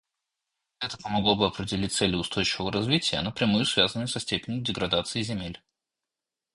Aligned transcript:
Это 0.79 0.97
помогло 0.97 1.35
бы 1.35 1.45
определить 1.45 1.93
цели 1.93 2.15
устойчивого 2.15 2.71
развития, 2.73 3.21
напрямую 3.21 3.65
связанные 3.65 4.07
со 4.07 4.19
степенью 4.19 4.63
деградации 4.63 5.21
земель. 5.21 5.61